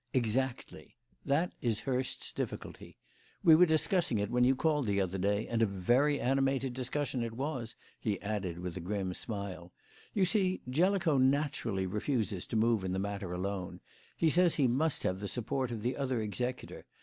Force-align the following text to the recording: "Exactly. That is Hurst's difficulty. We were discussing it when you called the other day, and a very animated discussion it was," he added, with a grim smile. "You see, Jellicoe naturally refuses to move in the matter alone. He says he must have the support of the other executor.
"Exactly. 0.15 0.95
That 1.23 1.53
is 1.61 1.81
Hurst's 1.81 2.31
difficulty. 2.33 2.97
We 3.43 3.53
were 3.53 3.67
discussing 3.67 4.17
it 4.17 4.31
when 4.31 4.43
you 4.43 4.55
called 4.55 4.87
the 4.87 4.99
other 4.99 5.19
day, 5.19 5.47
and 5.47 5.61
a 5.61 5.67
very 5.67 6.19
animated 6.19 6.73
discussion 6.73 7.21
it 7.21 7.33
was," 7.33 7.75
he 7.99 8.19
added, 8.19 8.57
with 8.57 8.75
a 8.75 8.79
grim 8.79 9.13
smile. 9.13 9.73
"You 10.15 10.25
see, 10.25 10.61
Jellicoe 10.67 11.19
naturally 11.19 11.85
refuses 11.85 12.47
to 12.47 12.55
move 12.55 12.83
in 12.83 12.93
the 12.93 12.97
matter 12.97 13.31
alone. 13.31 13.79
He 14.17 14.31
says 14.31 14.55
he 14.55 14.67
must 14.67 15.03
have 15.03 15.19
the 15.19 15.27
support 15.27 15.69
of 15.69 15.83
the 15.83 15.95
other 15.95 16.19
executor. 16.19 16.87